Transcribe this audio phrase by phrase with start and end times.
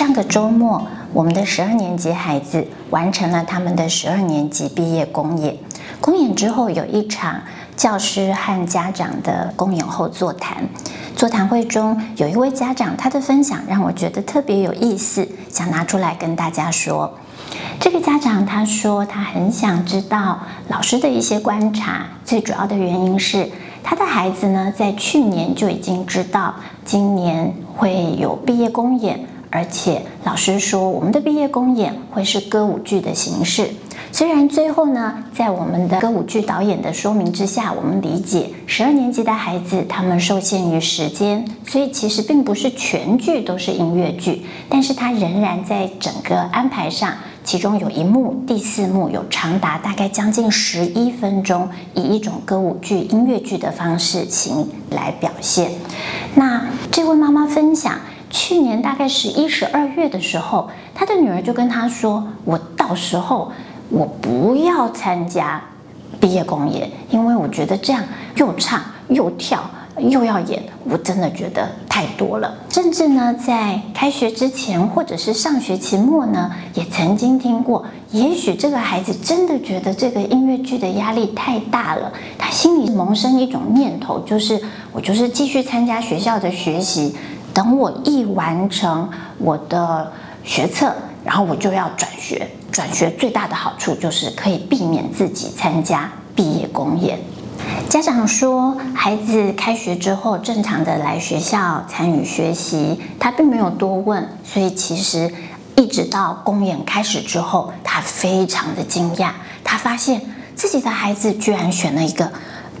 [0.00, 5.54] 上个周末，我们的十二年级孩子完成了他们的十二年级毕业公演。
[6.00, 7.42] 公演之后，有一场
[7.76, 10.66] 教师和家长的公演后座谈。
[11.14, 17.18] 座谈会中，有一位家长，他的分享让我觉得特别有意思，想拿出来跟大家说。
[17.78, 23.50] 这个家长他说，他很想知道老师的一些观察，最主要的原因是
[23.82, 26.54] 他的孩子呢，在去年就已经知道
[26.86, 29.26] 今年会有毕业公演。
[29.50, 33.68] 而且老师说，我们的毕业公演会是歌舞剧的形式。
[34.12, 47.12] 虽然最后呢，在我们的歌舞剧导演的说明之下，我们理解十二年级的孩子他们受限于时间，所以其实并不是全剧都是音乐剧，但是他仍然在整个安排上，
[47.44, 55.72] 其中有一幕第四幕有长达大概将近十一分钟，以一种歌舞剧音乐剧的方式行来表现。
[56.34, 57.94] 那这位妈妈分享。
[58.30, 63.50] 去年大概十一、十二月的时候，他的女儿就跟他说：“我到时候
[63.88, 65.60] 我不要参加
[66.20, 68.02] 毕业公演，因为我觉得这样
[68.36, 72.54] 又唱又跳又要演，我真的觉得太多了。
[72.70, 87.16] 甚至呢，在开学之前或者是上学期末呢，也曾经听过，也许这个孩子真的觉得这个音乐剧的压力太大了，他心里萌生一种念头，就是我就是继续参加学校的学习。”
[87.52, 90.12] 等我一完成我的
[90.44, 92.48] 学测，然后我就要转学。
[92.70, 97.18] 转学最大的好处就是可以避免自己参加毕业公演。
[97.88, 105.32] 家长说，孩子开学之后正常的来学校参与学习，他并没有多问，所以其实
[105.76, 109.30] 一直到公演开始之后，他非常的惊讶，
[109.64, 110.22] 他发现
[110.54, 112.30] 自己的孩子居然选了一个。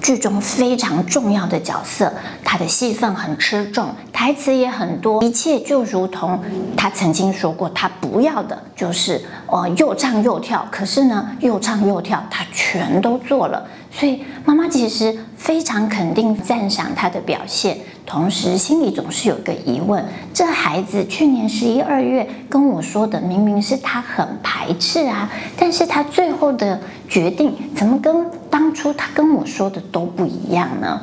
[0.00, 2.10] 剧中非常重要的角色，
[2.42, 3.90] 他的戏份很吃重，
[4.20, 6.38] 台词也很多，一切就如同
[6.76, 17.78] 他曾经说过，他不要的就是呃又唱又跳，可是呢又唱又跳，他全都做了，所以妈妈其实非常肯定赞赏他的表现。
[18.10, 20.04] 同时，心里总是有一个疑问：
[20.34, 31.00] 这孩子去年十一二月跟我说的，明明是他很排斥啊，但是他最后的决定怎么跟当初他跟我说的都不一样呢？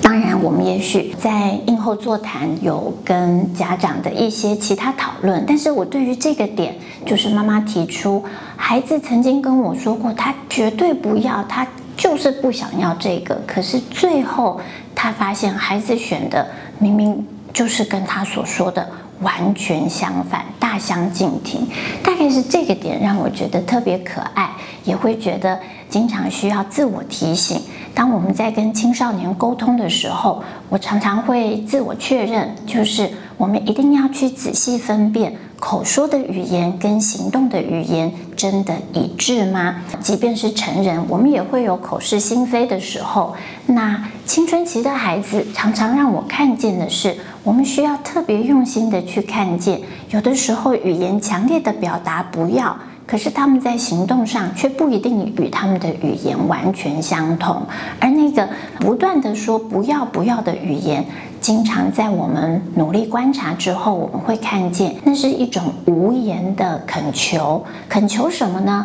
[0.00, 8.22] 当然，我们也许在映后座谈有跟家长的一些其他讨论，但是我对于这个点，就是妈妈提出，
[8.54, 14.60] 孩子曾经跟我说过，他绝对不要，他就是不想要这个，可是最后。
[14.96, 16.44] 他发现孩子选的
[16.80, 18.88] 明明就是跟他所说的
[19.20, 21.64] 完全相反，大相径庭。
[22.02, 24.50] 大概是这个点让我觉得特别可爱，
[24.84, 27.60] 也会觉得经常需要自我提醒。
[27.94, 35.34] 当我们在跟青少年沟通的时候，我常常会自我确认，就是我们一定要去仔细分辨。
[35.58, 39.82] 口说的语言跟行动的语言真的一致吗？
[40.00, 43.34] 即便是成人，我们也会有口是心非的时候。
[43.66, 49.80] 那青春期的孩子常常让我看见的是，我们需要特别用心的去看见，
[50.10, 57.62] 有的时候语言强烈的表达不要，可是他们在行动上却不一定与他们的语言完全相同，
[58.00, 58.48] 而那个
[58.80, 61.04] 不断的说不要不要的语言。
[61.38, 67.64] 经常在我们努力观察之后，我们会看见那是一种无言的恳求。
[67.88, 68.84] 恳求什么呢？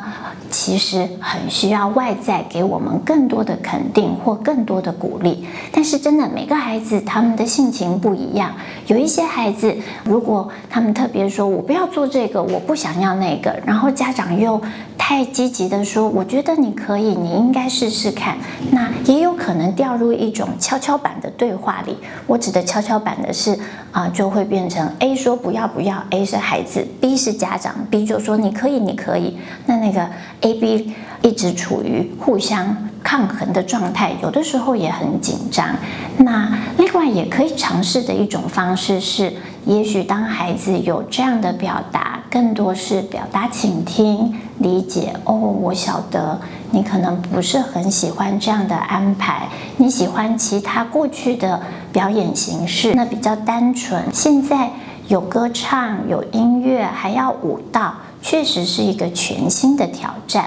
[0.52, 5.48] 其实很需要外在给我们更多的肯定或更多的鼓励。
[5.72, 8.52] 但是真的，每个孩子他们的性情不一样。
[8.86, 14.62] 有一些孩子，如果他们特别说“我不要做这个，我不想要那个”，然后家家长又
[14.98, 18.38] 太积极的说“我觉得你可以，你应该试试看”，
[18.72, 21.96] 那也有可能掉入一种跷跷板的对话里。
[22.28, 23.58] 我指的跷跷板的是
[23.94, 30.06] 啊，就会变成 A 说不要不要，A 是孩子，B 是家长，B 就说你可以你可以，那那个
[30.42, 35.76] A B 一直处于互相抗衡的状态，有的时候也很紧张。
[36.18, 39.34] 那另外也可以尝试的一种方式是，
[39.66, 45.14] 也许当孩子有这样的表达，更多是表达倾听、理解。
[45.24, 46.40] 哦，我晓得
[46.72, 51.62] 你可能不是很喜欢这样的安排，你喜欢其他过去的
[51.92, 54.04] 表演形式，那比较单纯。
[54.14, 54.70] 现在
[55.08, 60.46] 有歌唱、有音乐，还要舞蹈，确实是一个全新的挑战。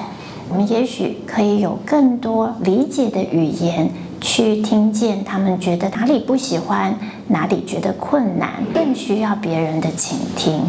[0.49, 6.97] 我们也许可以有更多理解的语言，去听见他们觉得哪里不喜欢，
[7.29, 10.61] 哪里觉得困难，更需要别人的倾听。